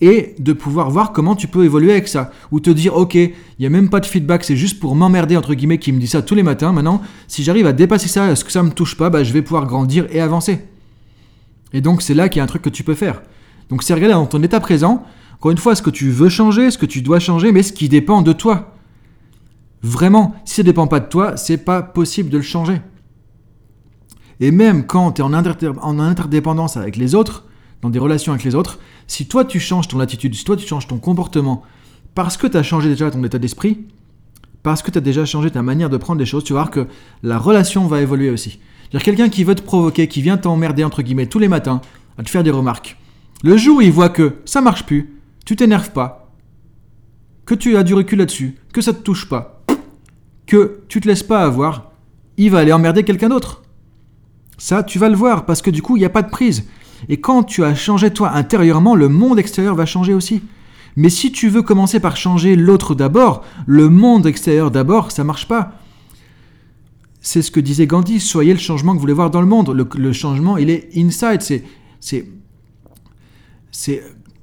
et 0.00 0.34
de 0.38 0.52
pouvoir 0.52 0.90
voir 0.90 1.12
comment 1.12 1.36
tu 1.36 1.46
peux 1.46 1.64
évoluer 1.64 1.92
avec 1.92 2.08
ça. 2.08 2.32
Ou 2.50 2.60
te 2.60 2.70
dire, 2.70 2.96
ok, 2.96 3.14
il 3.14 3.34
n'y 3.58 3.66
a 3.66 3.70
même 3.70 3.90
pas 3.90 4.00
de 4.00 4.06
feedback, 4.06 4.44
c'est 4.44 4.56
juste 4.56 4.80
pour 4.80 4.94
m'emmerder, 4.94 5.36
entre 5.36 5.54
guillemets, 5.54 5.78
qui 5.78 5.92
me 5.92 6.00
dit 6.00 6.06
ça 6.06 6.22
tous 6.22 6.34
les 6.34 6.42
matins. 6.42 6.72
Maintenant, 6.72 7.02
si 7.28 7.42
j'arrive 7.42 7.66
à 7.66 7.72
dépasser 7.72 8.08
ça, 8.08 8.30
est-ce 8.30 8.44
que 8.44 8.52
ça 8.52 8.62
ne 8.62 8.68
me 8.68 8.72
touche 8.72 8.96
pas, 8.96 9.10
bah, 9.10 9.24
je 9.24 9.32
vais 9.32 9.42
pouvoir 9.42 9.66
grandir 9.66 10.06
et 10.10 10.20
avancer. 10.20 10.60
Et 11.72 11.80
donc, 11.80 12.02
c'est 12.02 12.14
là 12.14 12.28
qu'il 12.28 12.38
y 12.38 12.40
a 12.40 12.44
un 12.44 12.48
truc 12.48 12.62
que 12.62 12.70
tu 12.70 12.82
peux 12.82 12.94
faire. 12.94 13.22
Donc, 13.68 13.82
c'est 13.82 13.94
regarder 13.94 14.14
dans 14.14 14.26
ton 14.26 14.42
état 14.42 14.60
présent, 14.60 15.04
encore 15.34 15.52
une 15.52 15.58
fois, 15.58 15.74
ce 15.74 15.82
que 15.82 15.90
tu 15.90 16.10
veux 16.10 16.28
changer, 16.28 16.70
ce 16.70 16.78
que 16.78 16.86
tu 16.86 17.02
dois 17.02 17.20
changer, 17.20 17.52
mais 17.52 17.62
ce 17.62 17.72
qui 17.72 17.88
dépend 17.88 18.22
de 18.22 18.32
toi. 18.32 18.74
Vraiment, 19.82 20.34
si 20.44 20.56
ça 20.56 20.62
ne 20.62 20.66
dépend 20.66 20.86
pas 20.86 21.00
de 21.00 21.08
toi, 21.08 21.36
c'est 21.36 21.58
pas 21.58 21.82
possible 21.82 22.30
de 22.30 22.36
le 22.38 22.42
changer. 22.42 22.80
Et 24.40 24.50
même 24.50 24.86
quand 24.86 25.12
tu 25.12 25.22
es 25.22 25.24
en 25.24 25.32
interdépendance 25.32 26.76
avec 26.76 26.96
les 26.96 27.14
autres, 27.14 27.46
dans 27.82 27.90
des 27.90 27.98
relations 27.98 28.32
avec 28.32 28.44
les 28.44 28.54
autres, 28.54 28.78
si 29.06 29.26
toi 29.26 29.44
tu 29.44 29.60
changes 29.60 29.88
ton 29.88 30.00
attitude, 30.00 30.34
si 30.34 30.44
toi 30.44 30.56
tu 30.56 30.66
changes 30.66 30.86
ton 30.86 30.98
comportement, 30.98 31.62
parce 32.14 32.36
que 32.36 32.46
tu 32.46 32.56
as 32.56 32.62
changé 32.62 32.88
déjà 32.88 33.10
ton 33.10 33.22
état 33.24 33.38
d'esprit, 33.38 33.86
parce 34.62 34.82
que 34.82 34.90
tu 34.90 34.98
as 34.98 35.00
déjà 35.00 35.24
changé 35.24 35.50
ta 35.50 35.62
manière 35.62 35.90
de 35.90 35.96
prendre 35.96 36.18
les 36.18 36.26
choses, 36.26 36.44
tu 36.44 36.52
vas 36.52 36.60
voir 36.60 36.70
que 36.70 36.86
la 37.22 37.38
relation 37.38 37.86
va 37.86 38.00
évoluer 38.02 38.30
aussi. 38.30 38.58
Quelqu'un 38.90 39.28
qui 39.28 39.44
veut 39.44 39.54
te 39.54 39.62
provoquer, 39.62 40.08
qui 40.08 40.20
vient 40.20 40.36
t'emmerder 40.36 40.84
entre 40.84 41.02
guillemets 41.02 41.26
tous 41.26 41.38
les 41.38 41.48
matins, 41.48 41.80
à 42.18 42.22
te 42.22 42.30
faire 42.30 42.42
des 42.42 42.50
remarques. 42.50 42.96
Le 43.42 43.56
jour 43.56 43.78
où 43.78 43.80
il 43.80 43.92
voit 43.92 44.10
que 44.10 44.36
ça 44.44 44.60
marche 44.60 44.84
plus, 44.84 45.16
tu 45.46 45.56
t'énerves 45.56 45.92
pas, 45.92 46.30
que 47.46 47.54
tu 47.54 47.76
as 47.76 47.82
du 47.82 47.94
recul 47.94 48.18
là-dessus, 48.18 48.56
que 48.72 48.82
ça 48.82 48.92
te 48.92 49.00
touche 49.00 49.28
pas, 49.28 49.64
que 50.46 50.82
tu 50.88 51.00
te 51.00 51.08
laisses 51.08 51.22
pas 51.22 51.42
avoir, 51.42 51.92
il 52.36 52.50
va 52.50 52.58
aller 52.58 52.72
emmerder 52.72 53.02
quelqu'un 53.04 53.28
d'autre. 53.28 53.62
Ça, 54.58 54.82
tu 54.82 54.98
vas 54.98 55.08
le 55.08 55.16
voir 55.16 55.46
parce 55.46 55.62
que 55.62 55.70
du 55.70 55.80
coup, 55.80 55.96
il 55.96 56.00
n'y 56.00 56.06
a 56.06 56.10
pas 56.10 56.22
de 56.22 56.30
prise. 56.30 56.68
Et 57.08 57.20
quand 57.20 57.42
tu 57.42 57.64
as 57.64 57.74
changé 57.74 58.10
toi 58.10 58.32
intérieurement, 58.32 58.94
le 58.94 59.08
monde 59.08 59.38
extérieur 59.38 59.74
va 59.74 59.86
changer 59.86 60.14
aussi. 60.14 60.42
Mais 60.96 61.08
si 61.08 61.32
tu 61.32 61.48
veux 61.48 61.62
commencer 61.62 62.00
par 62.00 62.16
changer 62.16 62.56
l'autre 62.56 62.94
d'abord, 62.94 63.44
le 63.66 63.88
monde 63.88 64.26
extérieur 64.26 64.70
d'abord, 64.70 65.12
ça 65.12 65.24
marche 65.24 65.46
pas. 65.46 65.72
C'est 67.20 67.42
ce 67.42 67.50
que 67.50 67.60
disait 67.60 67.86
Gandhi, 67.86 68.18
soyez 68.18 68.52
le 68.52 68.58
changement 68.58 68.92
que 68.92 68.96
vous 68.96 69.02
voulez 69.02 69.12
voir 69.12 69.30
dans 69.30 69.40
le 69.40 69.46
monde. 69.46 69.70
Le, 69.94 70.12
changement, 70.12 70.56
il 70.56 70.70
est 70.70 70.88
inside, 70.96 71.42
c'est, 71.42 71.64
c'est, 72.00 72.26
c'est 73.70 74.02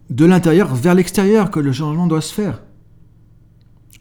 de 0.09 0.25
l'intérieur 0.25 0.73
vers 0.73 0.93
l'extérieur 0.93 1.51
que 1.51 1.59
le 1.59 1.71
changement 1.71 2.07
doit 2.07 2.21
se 2.21 2.33
faire. 2.33 2.61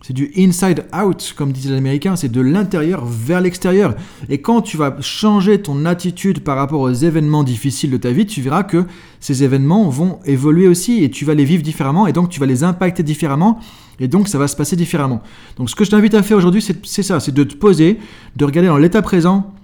C'est 0.06 0.12
du 0.12 0.30
inside 0.36 0.84
out, 0.96 1.34
comme 1.36 1.50
disent 1.50 1.68
les 1.68 1.78
Américains, 1.78 2.14
c'est 2.14 2.30
de 2.30 2.40
l'intérieur 2.40 3.04
vers 3.04 3.40
l'extérieur. 3.40 3.96
Et 4.28 4.40
quand 4.40 4.62
tu 4.62 4.76
vas 4.76 4.96
changer 5.00 5.60
ton 5.60 5.84
attitude 5.84 6.44
par 6.44 6.56
rapport 6.56 6.80
aux 6.80 6.92
événements 6.92 7.42
difficiles 7.42 7.90
de 7.90 7.96
ta 7.96 8.12
vie, 8.12 8.25
tu 8.25 8.40
verras 8.40 8.62
que 8.62 8.84
ces 9.18 9.42
événements 9.42 9.88
vont 9.88 10.20
évoluer 10.25 10.68
aussi 10.68 11.02
et 11.02 11.10
tu 11.10 11.25
vas 11.25 11.34
les 11.34 11.44
vivre 11.44 11.64
différemment 11.64 12.06
et 12.06 12.12
donc 12.12 12.28
tu 12.28 12.38
vas 12.38 12.46
les 12.46 12.62
impacter 12.62 13.02
différemment 13.02 13.58
et 13.98 14.06
donc 14.06 14.28
ça 14.28 14.38
va 14.38 14.46
se 14.46 14.54
passer 14.54 14.76
différemment. 14.76 15.22
Donc 15.56 15.70
ce 15.70 15.75
que 15.75 15.84
je 15.84 15.90
t'invite 15.90 16.14
à 16.14 16.22
faire 16.22 16.36
aujourd'hui, 16.36 16.62
c'est 16.62 17.02
ça, 17.02 17.18
c'est 17.18 17.34
de 17.34 17.42
te 17.42 17.56
poser, 17.56 17.98
de 18.36 18.44
regarder 18.44 18.68
dans 18.68 18.78
l'état 18.78 19.02
présent, 19.02 19.55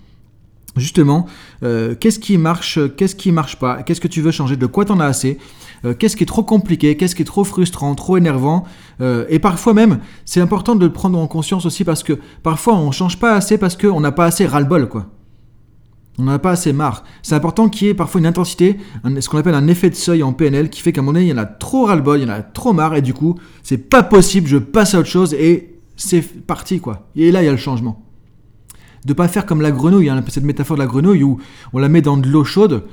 justement, 0.76 1.26
euh, 1.62 1.95
qu'est-ce 1.99 2.19
qui 2.19 2.38
marche, 2.38 2.79
qu'est-ce 2.97 3.14
qui 3.14 3.33
marche 3.33 3.57
pas, 3.57 3.83
qu'est-ce 3.83 4.00
que 4.00 4.09
tu 4.09 4.21
veux 4.21 4.31
changer, 4.31 4.57
de 4.57 4.67
quoi 4.67 4.85
t'en 4.85 5.00
as 5.00 5.07
assez, 5.07 5.38
euh, 5.85 5.95
qu'est-ce 5.95 6.17
qui 6.17 6.23
est 6.23 6.26
trop 6.26 6.43
compliqué, 6.43 6.97
qu'est-ce 6.97 7.14
qui 7.14 7.23
est 7.23 7.26
trop 7.26 7.45
frustrant, 7.45 7.95
trop 7.95 8.17
énervant? 8.17 8.64
Euh, 9.00 9.26
et 9.29 9.38
parfois 9.38 9.75
même, 9.75 10.00
c'est 10.25 10.41
important 10.41 10.75
de 10.75 10.85
le 10.85 10.93
prendre 10.93 11.19
en 11.19 11.26
conscience 11.26 11.67
aussi 11.67 11.85
parce 11.85 12.02
que 12.02 12.14
parfois 12.43 12.75
on 12.75 12.91
change 12.93 13.19
pas 13.19 13.35
assez 13.35 13.59
parce 13.59 13.76
qu'on 13.76 14.00
n'a 14.00 14.12
pas 14.12 14.26
assez 14.26 14.47
ras-le-bol, 14.47 14.88
quoi. 14.88 15.07
On 16.19 16.25
n'a 16.25 16.38
pas 16.38 16.50
assez 16.50 16.75
marre. 16.75 17.05
C'est 17.23 17.35
important 17.35 17.71
qu'il 17.71 17.87
y 17.87 17.91
ait 17.91 17.95
parfois 17.95 18.21
une 18.21 18.26
intensité, 18.26 18.76
ce 19.02 19.29
qu'on 19.31 19.38
appelle 19.38 19.55
un 19.55 19.67
effet 19.67 19.88
de 19.88 19.95
seuil 19.95 20.23
en 20.23 20.35
PNL, 20.35 20.69
qui 20.69 20.83
fait 20.83 20.93
qu'à 20.93 21.00
un 21.00 21.05
moment 21.05 21.14
donné, 21.14 21.26
il 21.26 21.31
y 21.31 21.33
en 21.33 21.38
a 21.38 21.47
trop 21.47 21.87
ras-le-bol, 21.87 22.21
il 22.21 22.29
y 22.29 22.31
en 22.31 22.35
a 22.35 22.43
trop 22.43 22.75
marre, 22.75 22.95
et 22.95 23.02
du 23.02 23.14
coup, 23.14 23.38
c'est 23.62 23.79
pas 23.79 24.02
possible, 24.02 24.47
je 24.47 24.59
passe 24.59 24.95
à 24.95 24.99
autre 24.99 25.09
chose, 25.09 25.33
et 25.33 25.81
c'est 25.97 26.21
parti, 26.21 26.81
quoi. 26.81 27.09
Et 27.17 27.33
là, 27.33 27.43
il 27.43 27.47
y 27.47 27.49
a 27.49 27.52
le 27.52 27.57
changement. 27.57 28.05
De 29.04 29.12
pas 29.12 29.28
faire 29.28 29.47
comme 29.47 29.61
la 29.61 29.73
grenouille, 29.73 30.09
hein, 30.09 30.23
cette 30.28 30.44
métaphore 30.44 30.76
de 30.76 30.82
la 30.82 30.87
grenouille 30.87 31.23
où 31.23 31.38
on 31.73 31.78
la 31.78 31.88
met 31.88 32.02
dans 32.02 32.16
de 32.16 32.28
l'eau 32.28 32.44
chaude, 32.44 32.85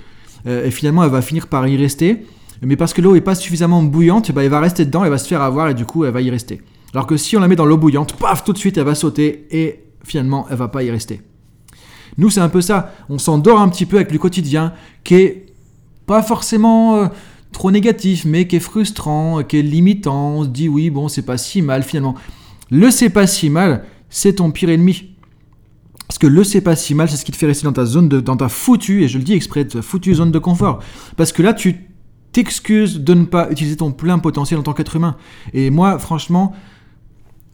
euh, 0.47 0.65
et 0.65 0.71
finalement, 0.71 1.03
elle 1.03 1.11
va 1.11 1.21
finir 1.21 1.47
par 1.47 1.67
y 1.67 1.77
rester, 1.77 2.25
mais 2.61 2.75
parce 2.75 2.93
que 2.93 3.01
l'eau 3.01 3.15
est 3.15 3.21
pas 3.21 3.35
suffisamment 3.35 3.81
bouillante, 3.83 4.31
bah, 4.31 4.43
elle 4.43 4.49
va 4.49 4.59
rester 4.59 4.85
dedans, 4.85 5.03
elle 5.03 5.11
va 5.11 5.17
se 5.17 5.27
faire 5.27 5.41
avoir 5.41 5.69
et 5.69 5.73
du 5.73 5.85
coup 5.85 6.03
elle 6.05 6.11
va 6.11 6.21
y 6.21 6.29
rester. 6.29 6.61
Alors 6.93 7.07
que 7.07 7.17
si 7.17 7.37
on 7.37 7.39
la 7.39 7.47
met 7.47 7.55
dans 7.55 7.65
l'eau 7.65 7.77
bouillante, 7.77 8.13
paf, 8.13 8.43
tout 8.43 8.53
de 8.53 8.57
suite 8.57 8.77
elle 8.77 8.85
va 8.85 8.95
sauter 8.95 9.47
et 9.51 9.83
finalement 10.03 10.45
elle 10.49 10.57
va 10.57 10.67
pas 10.67 10.83
y 10.83 10.91
rester. 10.91 11.21
Nous 12.17 12.29
c'est 12.29 12.41
un 12.41 12.49
peu 12.49 12.61
ça, 12.61 12.93
on 13.09 13.17
s'endort 13.17 13.61
un 13.61 13.69
petit 13.69 13.85
peu 13.85 13.97
avec 13.97 14.11
le 14.11 14.17
quotidien 14.17 14.73
qui 15.03 15.15
est 15.15 15.45
pas 16.05 16.21
forcément 16.21 16.95
euh, 16.95 17.07
trop 17.53 17.71
négatif, 17.71 18.25
mais 18.25 18.47
qui 18.47 18.57
est 18.57 18.61
frustrant, 18.61 19.43
qui 19.43 19.59
est 19.59 19.61
limitant, 19.61 20.39
on 20.39 20.43
se 20.43 20.49
dit 20.49 20.67
oui 20.67 20.89
bon 20.89 21.07
c'est 21.07 21.21
pas 21.21 21.37
si 21.37 21.61
mal 21.61 21.83
finalement. 21.83 22.15
Le 22.71 22.91
c'est 22.91 23.09
pas 23.09 23.25
si 23.25 23.49
mal, 23.49 23.85
c'est 24.09 24.33
ton 24.33 24.51
pire 24.51 24.69
ennemi. 24.69 25.15
Que 26.19 26.27
le 26.27 26.43
c'est 26.43 26.61
pas 26.61 26.75
si 26.75 26.95
mal, 26.95 27.09
c'est 27.09 27.17
ce 27.17 27.25
qui 27.25 27.31
te 27.31 27.37
fait 27.37 27.45
rester 27.45 27.65
dans 27.65 27.73
ta 27.73 27.85
zone 27.85 28.09
de, 28.09 28.19
dans 28.19 28.35
ta 28.35 28.49
foutue, 28.49 29.03
et 29.03 29.07
je 29.07 29.17
le 29.17 29.23
dis 29.23 29.33
exprès, 29.33 29.65
ta 29.65 29.81
foutue 29.81 30.13
zone 30.15 30.31
de 30.31 30.39
confort. 30.39 30.79
Parce 31.15 31.31
que 31.31 31.41
là, 31.41 31.53
tu 31.53 31.87
t'excuses 32.31 32.99
de 32.99 33.13
ne 33.13 33.25
pas 33.25 33.49
utiliser 33.49 33.77
ton 33.77 33.91
plein 33.91 34.19
potentiel 34.19 34.59
en 34.59 34.63
tant 34.63 34.73
qu'être 34.73 34.95
humain. 34.95 35.15
Et 35.53 35.69
moi, 35.69 35.97
franchement, 35.97 36.53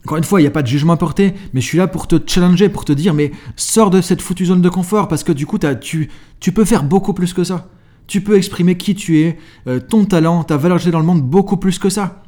encore 0.04 0.18
une 0.18 0.24
fois, 0.24 0.40
il 0.40 0.44
n'y 0.44 0.48
a 0.48 0.52
pas 0.52 0.62
de 0.62 0.68
jugement 0.68 0.92
à 0.92 0.96
porter, 0.96 1.34
mais 1.52 1.60
je 1.60 1.66
suis 1.66 1.78
là 1.78 1.86
pour 1.86 2.06
te 2.06 2.16
challenger, 2.26 2.68
pour 2.68 2.84
te 2.84 2.92
dire, 2.92 3.14
mais 3.14 3.32
sors 3.56 3.90
de 3.90 4.00
cette 4.00 4.22
foutue 4.22 4.46
zone 4.46 4.62
de 4.62 4.68
confort, 4.68 5.08
parce 5.08 5.24
que 5.24 5.32
du 5.32 5.46
coup, 5.46 5.58
tu, 5.80 6.10
tu 6.40 6.52
peux 6.52 6.64
faire 6.64 6.84
beaucoup 6.84 7.12
plus 7.12 7.32
que 7.32 7.44
ça. 7.44 7.68
Tu 8.06 8.20
peux 8.20 8.36
exprimer 8.36 8.76
qui 8.76 8.94
tu 8.94 9.20
es, 9.20 9.38
euh, 9.66 9.80
ton 9.80 10.04
talent, 10.04 10.44
ta 10.44 10.56
valeur 10.56 10.78
dans 10.90 11.00
le 11.00 11.04
monde 11.04 11.22
beaucoup 11.22 11.56
plus 11.56 11.78
que 11.78 11.88
ça. 11.88 12.22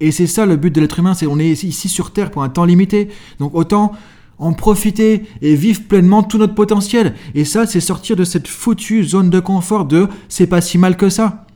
Et 0.00 0.12
c'est 0.12 0.26
ça 0.26 0.46
le 0.46 0.56
but 0.56 0.72
de 0.74 0.80
l'être 0.80 0.98
humain, 0.98 1.14
c'est 1.14 1.26
on 1.26 1.38
est 1.38 1.64
ici 1.64 1.88
sur 1.88 2.12
Terre 2.12 2.30
pour 2.30 2.42
un 2.42 2.48
temps 2.48 2.64
limité. 2.64 3.08
Donc 3.38 3.54
autant 3.54 3.92
en 4.38 4.52
profiter 4.52 5.24
et 5.42 5.54
vivre 5.54 5.82
pleinement 5.82 6.22
tout 6.22 6.38
notre 6.38 6.54
potentiel. 6.54 7.14
Et 7.34 7.44
ça, 7.44 7.66
c'est 7.66 7.80
sortir 7.80 8.16
de 8.16 8.24
cette 8.24 8.48
foutue 8.48 9.04
zone 9.04 9.30
de 9.30 9.40
confort 9.40 9.84
de 9.84 10.08
c'est 10.28 10.46
pas 10.46 10.60
si 10.60 10.78
mal 10.78 10.96
que 10.96 11.08
ça. 11.08 11.46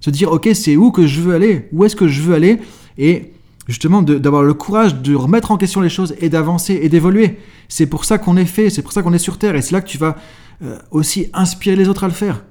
Se 0.00 0.10
dire, 0.10 0.32
ok, 0.32 0.50
c'est 0.54 0.76
où 0.76 0.90
que 0.90 1.06
je 1.06 1.20
veux 1.20 1.34
aller 1.34 1.68
Où 1.72 1.84
est-ce 1.84 1.96
que 1.96 2.08
je 2.08 2.22
veux 2.22 2.34
aller? 2.34 2.58
Et 2.98 3.32
justement, 3.68 4.02
d'avoir 4.02 4.42
le 4.42 4.54
courage 4.54 4.96
de 4.96 5.14
remettre 5.14 5.50
en 5.50 5.56
question 5.56 5.80
les 5.80 5.88
choses 5.88 6.14
et 6.20 6.28
d'avancer 6.28 6.80
et 6.82 6.88
d'évoluer. 6.88 7.38
C'est 7.68 7.86
pour 7.86 8.04
ça 8.04 8.18
qu'on 8.18 8.36
est 8.36 8.46
fait, 8.46 8.70
c'est 8.70 8.82
pour 8.82 8.92
ça 8.92 9.02
qu'on 9.02 9.12
est 9.12 9.18
sur 9.18 9.38
Terre. 9.38 9.54
Et 9.54 9.62
c'est 9.62 9.72
là 9.72 9.80
que 9.80 9.88
tu 9.88 9.98
vas 9.98 10.16
euh, 10.62 10.78
aussi 10.90 11.28
inspirer 11.32 11.76
les 11.76 11.88
autres 11.88 12.04
à 12.04 12.08
le 12.08 12.14
faire. 12.14 12.44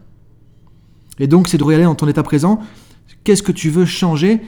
Et 1.19 1.27
donc, 1.27 1.47
c'est 1.47 1.57
de 1.57 1.63
regarder 1.63 1.85
dans 1.85 1.95
ton 1.95 2.07
état 2.07 2.23
présent, 2.23 2.61
qu'est-ce 3.23 3.43
que 3.43 3.51
tu 3.51 3.69
veux 3.69 3.85
changer? 3.85 4.39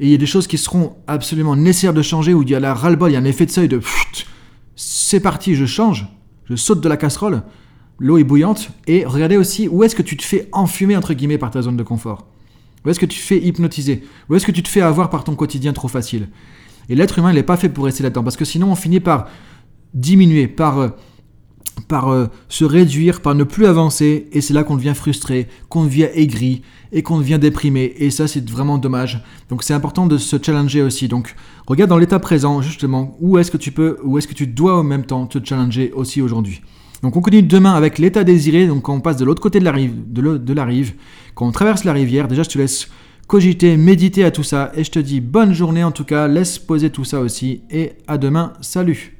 Et 0.00 0.06
il 0.06 0.10
y 0.10 0.14
a 0.14 0.18
des 0.18 0.26
choses 0.26 0.46
qui 0.46 0.58
seront 0.58 0.96
absolument 1.06 1.56
nécessaires 1.56 1.94
de 1.94 2.02
changer, 2.02 2.34
où 2.34 2.42
il 2.42 2.50
y 2.50 2.54
a 2.54 2.60
la 2.60 2.72
ras-le-bol, 2.72 3.10
il 3.10 3.14
y 3.14 3.16
a 3.16 3.20
un 3.20 3.24
effet 3.24 3.46
de 3.46 3.50
seuil 3.50 3.68
de 3.68 3.80
c'est 4.80 5.18
parti, 5.18 5.56
je 5.56 5.66
change, 5.66 6.06
je 6.44 6.54
saute 6.54 6.80
de 6.80 6.88
la 6.88 6.96
casserole, 6.96 7.42
l'eau 7.98 8.16
est 8.16 8.22
bouillante, 8.22 8.70
et 8.86 9.04
regardez 9.04 9.36
aussi 9.36 9.66
où 9.66 9.82
est-ce 9.82 9.96
que 9.96 10.02
tu 10.02 10.16
te 10.16 10.22
fais 10.22 10.48
enfumer, 10.52 10.96
entre 10.96 11.14
guillemets, 11.14 11.36
par 11.36 11.50
ta 11.50 11.62
zone 11.62 11.76
de 11.76 11.82
confort? 11.82 12.28
Où 12.84 12.90
est-ce 12.90 13.00
que 13.00 13.06
tu 13.06 13.18
te 13.18 13.24
fais 13.24 13.38
hypnotiser? 13.38 14.04
Où 14.28 14.36
est-ce 14.36 14.46
que 14.46 14.52
tu 14.52 14.62
te 14.62 14.68
fais 14.68 14.80
avoir 14.80 15.10
par 15.10 15.24
ton 15.24 15.34
quotidien 15.34 15.72
trop 15.72 15.88
facile? 15.88 16.28
Et 16.88 16.94
l'être 16.94 17.18
humain, 17.18 17.32
il 17.32 17.34
n'est 17.34 17.42
pas 17.42 17.56
fait 17.56 17.68
pour 17.68 17.86
rester 17.86 18.04
là-dedans, 18.04 18.22
parce 18.22 18.36
que 18.36 18.44
sinon 18.44 18.70
on 18.70 18.76
finit 18.76 19.00
par 19.00 19.26
diminuer, 19.94 20.46
par, 20.46 20.78
euh, 20.78 20.88
par 21.88 22.08
euh, 22.08 22.26
se 22.48 22.64
réduire, 22.64 23.20
par 23.20 23.34
ne 23.34 23.44
plus 23.44 23.66
avancer, 23.66 24.28
et 24.32 24.40
c'est 24.40 24.54
là 24.54 24.64
qu'on 24.64 24.76
devient 24.76 24.94
frustré, 24.94 25.48
qu'on 25.68 25.84
devient 25.84 26.08
aigri, 26.14 26.62
et 26.92 27.02
qu'on 27.02 27.18
devient 27.18 27.38
déprimé. 27.40 27.94
Et 27.98 28.10
ça, 28.10 28.26
c'est 28.26 28.48
vraiment 28.48 28.78
dommage. 28.78 29.22
Donc 29.48 29.62
c'est 29.62 29.74
important 29.74 30.06
de 30.06 30.18
se 30.18 30.36
challenger 30.40 30.82
aussi. 30.82 31.08
Donc 31.08 31.34
regarde 31.66 31.90
dans 31.90 31.98
l'état 31.98 32.18
présent, 32.18 32.62
justement, 32.62 33.16
où 33.20 33.38
est-ce 33.38 33.50
que 33.50 33.56
tu 33.56 33.72
peux, 33.72 33.98
où 34.04 34.18
est-ce 34.18 34.28
que 34.28 34.34
tu 34.34 34.46
dois 34.46 34.78
en 34.78 34.84
même 34.84 35.04
temps 35.04 35.26
te 35.26 35.38
challenger 35.42 35.92
aussi 35.94 36.22
aujourd'hui. 36.22 36.60
Donc 37.02 37.16
on 37.16 37.20
continue 37.20 37.42
demain 37.42 37.74
avec 37.74 37.98
l'état 37.98 38.24
désiré, 38.24 38.66
donc 38.66 38.82
quand 38.82 38.94
on 38.94 39.00
passe 39.00 39.16
de 39.16 39.24
l'autre 39.24 39.42
côté 39.42 39.60
de 39.60 39.64
la 39.64 39.72
rive, 39.72 39.94
de, 40.10 40.52
la 40.52 40.64
rive, 40.64 40.94
quand 41.34 41.46
on 41.46 41.52
traverse 41.52 41.84
la 41.84 41.92
rivière, 41.92 42.26
déjà 42.26 42.42
je 42.42 42.48
te 42.48 42.58
laisse 42.58 42.88
cogiter, 43.28 43.76
méditer 43.76 44.24
à 44.24 44.32
tout 44.32 44.42
ça, 44.42 44.72
et 44.74 44.82
je 44.82 44.90
te 44.90 44.98
dis 44.98 45.20
bonne 45.20 45.52
journée 45.52 45.84
en 45.84 45.92
tout 45.92 46.04
cas, 46.04 46.26
laisse 46.26 46.58
poser 46.58 46.90
tout 46.90 47.04
ça 47.04 47.20
aussi, 47.20 47.60
et 47.70 47.92
à 48.08 48.18
demain, 48.18 48.52
salut 48.62 49.17